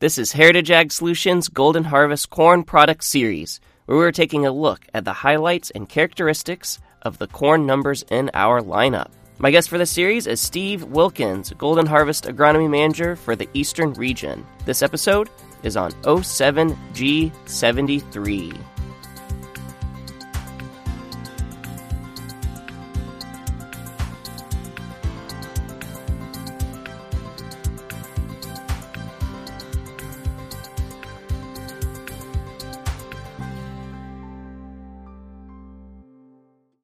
This 0.00 0.16
is 0.16 0.30
Heritage 0.30 0.70
Ag 0.70 0.92
Solutions 0.92 1.48
Golden 1.48 1.82
Harvest 1.82 2.30
Corn 2.30 2.62
Product 2.62 3.02
Series, 3.02 3.58
where 3.86 3.98
we're 3.98 4.12
taking 4.12 4.46
a 4.46 4.52
look 4.52 4.86
at 4.94 5.04
the 5.04 5.12
highlights 5.12 5.72
and 5.72 5.88
characteristics 5.88 6.78
of 7.02 7.18
the 7.18 7.26
corn 7.26 7.66
numbers 7.66 8.04
in 8.08 8.30
our 8.32 8.62
lineup. 8.62 9.10
My 9.38 9.50
guest 9.50 9.68
for 9.68 9.76
this 9.76 9.90
series 9.90 10.28
is 10.28 10.40
Steve 10.40 10.84
Wilkins, 10.84 11.52
Golden 11.58 11.84
Harvest 11.84 12.26
Agronomy 12.26 12.70
Manager 12.70 13.16
for 13.16 13.34
the 13.34 13.48
Eastern 13.54 13.92
Region. 13.94 14.46
This 14.66 14.82
episode 14.82 15.30
is 15.64 15.76
on 15.76 15.90
07G73. 16.02 18.77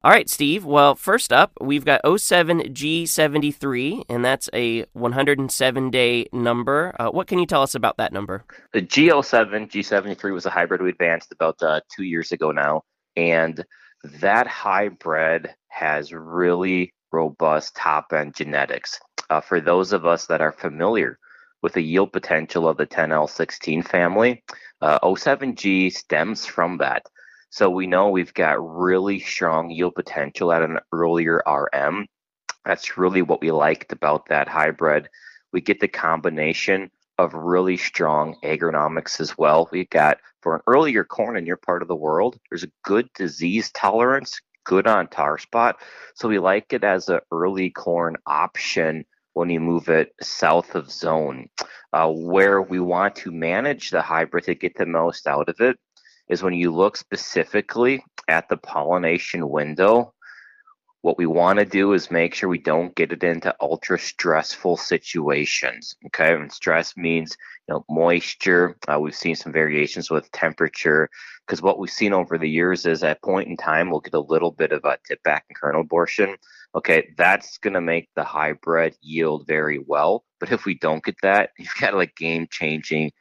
All 0.05 0.11
right, 0.11 0.29
Steve. 0.29 0.65
Well, 0.65 0.93
first 0.93 1.33
up, 1.33 1.51
we've 1.59 1.83
got 1.83 2.03
07G73, 2.03 4.03
and 4.07 4.23
that's 4.23 4.47
a 4.53 4.85
107 4.93 5.89
day 5.89 6.27
number. 6.31 6.95
Uh, 6.99 7.09
what 7.09 7.25
can 7.25 7.39
you 7.39 7.47
tell 7.47 7.63
us 7.63 7.73
about 7.73 7.97
that 7.97 8.13
number? 8.13 8.43
The 8.71 8.83
G07, 8.83 9.71
G73 9.71 10.31
was 10.31 10.45
a 10.45 10.51
hybrid 10.51 10.83
we 10.83 10.89
advanced 10.89 11.31
about 11.31 11.55
uh, 11.63 11.81
two 11.91 12.03
years 12.03 12.31
ago 12.31 12.51
now. 12.51 12.83
And 13.15 13.65
that 14.03 14.45
hybrid 14.45 15.55
has 15.69 16.13
really 16.13 16.93
robust 17.11 17.75
top 17.75 18.13
end 18.13 18.35
genetics. 18.35 18.99
Uh, 19.31 19.41
for 19.41 19.59
those 19.59 19.91
of 19.91 20.05
us 20.05 20.27
that 20.27 20.39
are 20.39 20.51
familiar 20.51 21.17
with 21.63 21.73
the 21.73 21.81
yield 21.81 22.13
potential 22.13 22.67
of 22.67 22.77
the 22.77 22.85
10L16 22.85 23.87
family, 23.87 24.43
07G 24.83 25.87
uh, 25.87 25.89
stems 25.89 26.45
from 26.45 26.77
that. 26.77 27.07
So 27.55 27.69
we 27.69 27.87
know 27.87 28.09
we've 28.09 28.33
got 28.33 28.57
really 28.59 29.17
strong 29.21 29.69
yield 29.69 29.95
potential 29.95 30.51
at 30.51 30.61
an 30.61 30.77
earlier 30.91 31.41
RM. 31.47 32.05
That's 32.65 32.97
really 32.97 33.21
what 33.21 33.39
we 33.39 33.49
liked 33.51 33.93
about 33.93 34.25
that 34.25 34.49
hybrid. 34.49 35.07
We 35.53 35.61
get 35.61 35.79
the 35.79 35.87
combination 35.87 36.91
of 37.17 37.33
really 37.33 37.77
strong 37.77 38.35
agronomics 38.43 39.21
as 39.21 39.37
well. 39.37 39.69
We've 39.71 39.89
got 39.89 40.17
for 40.41 40.55
an 40.55 40.63
earlier 40.67 41.05
corn 41.05 41.37
in 41.37 41.45
your 41.45 41.55
part 41.55 41.81
of 41.81 41.87
the 41.87 41.95
world, 41.95 42.37
there's 42.49 42.65
a 42.65 42.71
good 42.83 43.07
disease 43.13 43.71
tolerance, 43.71 44.41
good 44.65 44.85
on 44.85 45.07
tar 45.07 45.37
spot. 45.37 45.77
So 46.15 46.27
we 46.27 46.39
like 46.39 46.73
it 46.73 46.83
as 46.83 47.07
an 47.07 47.21
early 47.31 47.69
corn 47.69 48.17
option 48.25 49.05
when 49.31 49.49
you 49.49 49.61
move 49.61 49.87
it 49.87 50.13
south 50.21 50.75
of 50.75 50.91
zone. 50.91 51.47
Uh, 51.93 52.11
where 52.11 52.61
we 52.61 52.81
want 52.81 53.15
to 53.15 53.31
manage 53.31 53.91
the 53.91 54.01
hybrid 54.01 54.43
to 54.43 54.55
get 54.55 54.75
the 54.75 54.85
most 54.85 55.25
out 55.25 55.47
of 55.47 55.61
it 55.61 55.79
is 56.29 56.43
when 56.43 56.53
you 56.53 56.71
look 56.71 56.97
specifically 56.97 58.03
at 58.27 58.49
the 58.49 58.57
pollination 58.57 59.49
window, 59.49 60.13
what 61.05 61.19
we 61.19 61.27
want 61.27 61.59
to 61.59 61.65
do 61.65 61.93
is 61.93 62.09
make 62.09 62.33
sure 62.33 62.49
we 62.49 62.57
don't 62.57 62.95
get 62.95 63.11
it 63.11 63.23
into 63.23 63.55
ultra 63.61 63.99
stressful 63.99 64.75
situations. 64.75 65.95
Okay, 66.07 66.33
and 66.33 66.51
stress 66.51 66.97
means 66.97 67.37
you 67.67 67.75
know 67.75 67.85
moisture. 67.87 68.75
Uh, 68.87 68.99
we've 68.99 69.13
seen 69.13 69.35
some 69.35 69.53
variations 69.53 70.09
with 70.09 70.31
temperature 70.31 71.07
because 71.45 71.61
what 71.61 71.77
we've 71.77 71.91
seen 71.91 72.11
over 72.11 72.39
the 72.39 72.49
years 72.49 72.87
is 72.87 73.03
at 73.03 73.21
point 73.21 73.47
in 73.47 73.55
time 73.55 73.91
we'll 73.91 73.99
get 73.99 74.15
a 74.15 74.19
little 74.19 74.49
bit 74.49 74.71
of 74.71 74.83
a 74.83 74.97
tip 75.07 75.21
back 75.21 75.45
and 75.47 75.55
kernel 75.55 75.81
abortion. 75.81 76.35
Okay, 76.73 77.13
that's 77.19 77.59
going 77.59 77.75
to 77.75 77.81
make 77.81 78.09
the 78.15 78.23
hybrid 78.23 78.97
yield 78.99 79.45
very 79.45 79.77
well. 79.77 80.25
But 80.39 80.51
if 80.51 80.65
we 80.65 80.73
don't 80.73 81.03
get 81.03 81.17
that, 81.21 81.51
you've 81.59 81.69
got 81.79 81.93
like 81.93 82.15
game 82.15 82.47
changing 82.49 83.11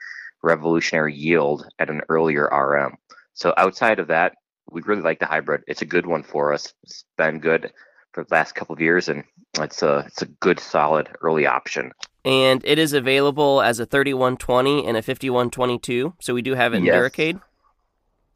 revolutionary 0.45 1.15
yield 1.15 1.67
at 1.79 1.91
an 1.91 2.03
earlier 2.09 2.45
RM. 2.45 2.97
So 3.33 3.53
outside 3.57 3.99
of 3.99 4.09
that, 4.09 4.37
we 4.71 4.83
really 4.83 5.03
like 5.03 5.19
the 5.19 5.27
hybrid. 5.27 5.65
It's 5.67 5.83
a 5.83 5.87
good 5.87 6.07
one 6.07 6.23
for 6.23 6.53
us. 6.53 6.73
It's 6.83 7.05
been 7.17 7.41
good 7.41 7.73
for 8.13 8.25
the 8.25 8.35
last 8.35 8.55
couple 8.55 8.73
of 8.73 8.81
years, 8.81 9.09
and 9.09 9.25
it's 9.59 9.83
a 9.83 10.05
it's 10.07 10.23
a 10.23 10.27
good 10.27 10.61
solid 10.61 11.09
early 11.21 11.47
option. 11.47 11.93
And 12.25 12.63
it 12.65 12.79
is 12.79 12.93
available 12.93 13.61
as 13.61 13.81
a 13.81 13.87
3120 13.87 14.87
and 14.87 14.97
a 14.97 15.03
5122. 15.03 16.15
So 16.21 16.33
we 16.33 16.43
do 16.43 16.55
have 16.55 16.73
it 16.73 16.79
in 16.79 16.85
yes. 16.85 16.97
Duracade. 16.97 17.41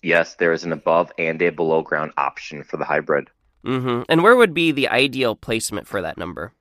Yes, 0.03 0.35
there 0.35 0.53
is 0.53 0.65
an 0.65 0.73
above 0.73 1.11
and 1.19 1.41
a 1.41 1.51
below 1.51 1.83
ground 1.83 2.13
option 2.17 2.65
for 2.65 2.77
the 2.77 2.85
hybrid. 2.85 3.31
Mm-hmm. 3.65 4.03
And 4.09 4.23
where 4.23 4.37
would 4.37 4.55
be 4.55 4.73
the 4.73 4.89
ideal 4.89 5.35
placement 5.35 5.87
for 5.87 6.03
that 6.03 6.19
number? 6.19 6.53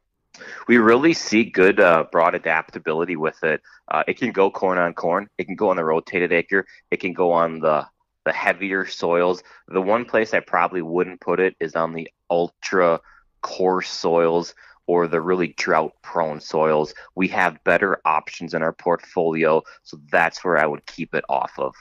We 0.68 0.78
really 0.78 1.14
see 1.14 1.44
good 1.44 1.80
uh, 1.80 2.06
broad 2.12 2.36
adaptability 2.36 3.16
with 3.16 3.44
it. 3.44 3.62
Uh, 3.88 4.04
it 4.08 4.18
can 4.18 4.32
go 4.32 4.50
corn 4.50 4.78
on 4.78 4.94
corn. 4.94 5.28
It 5.38 5.46
can 5.46 5.56
go 5.56 5.70
on 5.70 5.78
the 5.78 5.84
rotated 5.84 6.32
acre. 6.32 6.66
It 6.92 7.00
can 7.00 7.14
go 7.14 7.32
on 7.32 7.60
the 7.60 7.86
the 8.26 8.34
heavier 8.34 8.86
soils. 8.86 9.42
The 9.70 9.82
one 9.82 10.04
place 10.04 10.34
I 10.34 10.42
probably 10.42 10.82
wouldn't 10.82 11.22
put 11.22 11.40
it 11.40 11.56
is 11.62 11.76
on 11.76 11.94
the 11.94 12.10
ultra 12.30 13.00
coarse 13.42 13.90
soils 13.90 14.54
or 14.86 15.08
the 15.08 15.22
really 15.22 15.54
drought 15.58 15.94
prone 16.02 16.42
soils. 16.42 16.94
We 17.16 17.30
have 17.30 17.64
better 17.64 18.02
options 18.04 18.54
in 18.54 18.62
our 18.62 18.74
portfolio, 18.74 19.64
so 19.84 19.98
that's 20.12 20.44
where 20.44 20.58
I 20.58 20.66
would 20.66 20.86
keep 20.86 21.16
it 21.16 21.24
off 21.30 21.52
of. 21.58 21.74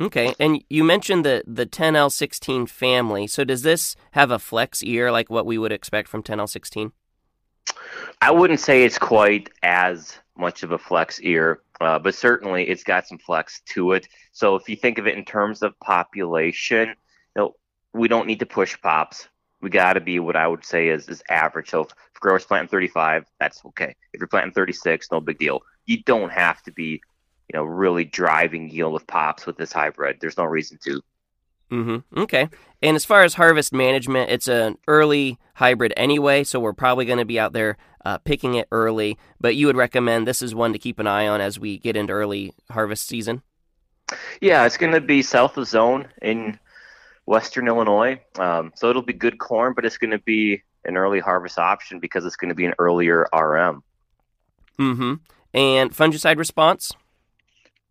Okay, 0.00 0.34
and 0.40 0.64
you 0.68 0.82
mentioned 0.82 1.24
the 1.24 1.44
the 1.46 1.66
10L16 1.66 2.68
family. 2.68 3.26
So 3.28 3.44
does 3.44 3.62
this 3.62 3.94
have 4.12 4.30
a 4.30 4.38
flex 4.38 4.82
ear 4.82 5.12
like 5.12 5.30
what 5.30 5.46
we 5.46 5.58
would 5.58 5.72
expect 5.72 6.08
from 6.08 6.22
10L16? 6.22 6.90
I 8.24 8.30
wouldn't 8.30 8.60
say 8.60 8.84
it's 8.84 8.96
quite 8.96 9.50
as 9.62 10.16
much 10.34 10.62
of 10.62 10.72
a 10.72 10.78
flex 10.78 11.20
ear, 11.20 11.60
uh, 11.78 11.98
but 11.98 12.14
certainly 12.14 12.66
it's 12.66 12.82
got 12.82 13.06
some 13.06 13.18
flex 13.18 13.60
to 13.74 13.92
it. 13.92 14.08
So 14.32 14.56
if 14.56 14.66
you 14.66 14.76
think 14.76 14.96
of 14.96 15.06
it 15.06 15.18
in 15.18 15.26
terms 15.26 15.60
of 15.60 15.78
population, 15.80 16.88
you 16.88 16.94
know, 17.36 17.54
we 17.92 18.08
don't 18.08 18.26
need 18.26 18.38
to 18.38 18.46
push 18.46 18.80
pops. 18.80 19.28
We 19.60 19.68
got 19.68 19.92
to 19.92 20.00
be 20.00 20.20
what 20.20 20.36
I 20.36 20.48
would 20.48 20.64
say 20.64 20.88
is, 20.88 21.06
is 21.10 21.22
average. 21.28 21.68
So 21.68 21.82
if, 21.82 21.90
if 22.14 22.18
growers 22.18 22.46
planting 22.46 22.70
35, 22.70 23.26
that's 23.38 23.62
okay. 23.66 23.94
If 24.14 24.20
you're 24.20 24.26
planting 24.26 24.54
36, 24.54 25.08
no 25.12 25.20
big 25.20 25.38
deal. 25.38 25.60
You 25.84 26.02
don't 26.04 26.32
have 26.32 26.62
to 26.62 26.72
be, 26.72 27.02
you 27.52 27.52
know, 27.52 27.64
really 27.64 28.06
driving 28.06 28.70
yield 28.70 28.94
with 28.94 29.06
pops 29.06 29.44
with 29.44 29.58
this 29.58 29.70
hybrid. 29.70 30.16
There's 30.18 30.38
no 30.38 30.44
reason 30.44 30.78
to. 30.84 31.02
Mm-hmm. 31.70 32.20
Okay. 32.20 32.48
And 32.82 32.96
as 32.96 33.04
far 33.04 33.22
as 33.22 33.34
harvest 33.34 33.72
management, 33.72 34.30
it's 34.30 34.48
an 34.48 34.78
early 34.86 35.38
hybrid 35.54 35.92
anyway, 35.96 36.44
so 36.44 36.60
we're 36.60 36.72
probably 36.72 37.04
going 37.04 37.18
to 37.18 37.24
be 37.24 37.38
out 37.38 37.52
there 37.52 37.76
uh, 38.04 38.18
picking 38.18 38.54
it 38.54 38.68
early. 38.70 39.18
But 39.40 39.56
you 39.56 39.66
would 39.66 39.76
recommend 39.76 40.26
this 40.26 40.42
is 40.42 40.54
one 40.54 40.72
to 40.72 40.78
keep 40.78 40.98
an 40.98 41.06
eye 41.06 41.26
on 41.26 41.40
as 41.40 41.58
we 41.58 41.78
get 41.78 41.96
into 41.96 42.12
early 42.12 42.52
harvest 42.70 43.08
season. 43.08 43.42
Yeah, 44.40 44.66
it's 44.66 44.76
going 44.76 44.92
to 44.92 45.00
be 45.00 45.22
south 45.22 45.56
of 45.56 45.66
zone 45.66 46.08
in 46.20 46.58
western 47.26 47.66
Illinois, 47.66 48.20
um, 48.38 48.72
so 48.76 48.90
it'll 48.90 49.00
be 49.00 49.14
good 49.14 49.38
corn, 49.38 49.72
but 49.74 49.86
it's 49.86 49.96
going 49.96 50.10
to 50.10 50.18
be 50.18 50.62
an 50.84 50.98
early 50.98 51.20
harvest 51.20 51.58
option 51.58 51.98
because 51.98 52.26
it's 52.26 52.36
going 52.36 52.50
to 52.50 52.54
be 52.54 52.66
an 52.66 52.74
earlier 52.78 53.26
RM. 53.32 53.82
Mm-hmm. 54.78 55.14
And 55.54 55.90
fungicide 55.96 56.36
response? 56.36 56.92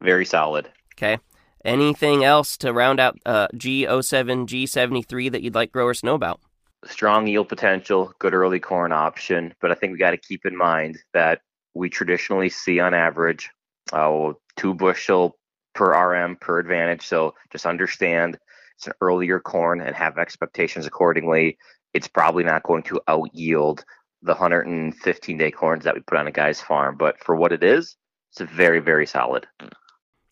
Very 0.02 0.26
solid. 0.26 0.70
Okay. 0.96 1.18
Anything 1.66 2.26
else 2.26 2.58
to 2.58 2.74
round 2.74 3.00
out 3.00 3.18
uh, 3.26 3.48
G07, 3.56 4.48
G73 4.48 5.32
that 5.32 5.42
you'd 5.42 5.56
like 5.56 5.72
growers 5.72 6.02
to 6.02 6.08
know 6.08 6.16
about? 6.16 6.42
Strong 6.86 7.28
yield 7.28 7.48
potential, 7.48 8.12
good 8.20 8.34
early 8.34 8.60
corn 8.60 8.92
option, 8.92 9.54
but 9.62 9.72
I 9.72 9.76
think 9.76 9.94
we 9.94 9.98
got 9.98 10.12
to 10.12 10.18
keep 10.18 10.46
in 10.46 10.58
mind 10.58 10.98
that 11.14 11.40
we 11.74 11.90
traditionally 11.90 12.50
see 12.50 12.82
on 12.82 12.94
average 12.94 13.50
uh, 13.94 14.34
two 14.58 14.74
bushel 14.74 15.38
per 15.74 15.94
RM 15.94 16.36
per 16.36 16.60
advantage. 16.60 17.04
So 17.06 17.34
just 17.52 17.66
understand 17.66 18.38
it's 18.78 18.88
an 18.88 18.94
earlier 19.00 19.40
corn 19.40 19.80
and 19.80 19.96
have 19.96 20.18
expectations 20.18 20.86
accordingly. 20.86 21.58
It's 21.94 22.10
probably 22.10 22.44
not 22.44 22.64
going 22.64 22.84
to 22.84 23.00
out 23.08 23.30
yield 23.34 23.86
the 24.22 24.34
115 24.34 25.38
day 25.38 25.52
corns 25.52 25.86
that 25.86 25.96
we 25.96 26.02
put 26.02 26.18
on 26.18 26.28
a 26.28 26.32
guy's 26.32 26.60
farm, 26.60 26.98
but 26.98 27.18
for 27.24 27.36
what 27.36 27.54
it 27.54 27.64
is, 27.64 27.96
it's 28.32 28.52
very, 28.52 28.80
very 28.80 29.06
solid. 29.06 29.48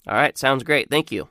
All 0.08 0.16
right, 0.16 0.38
sounds 0.38 0.64
great. 0.64 0.90
Thank 0.90 1.12
you. 1.12 1.28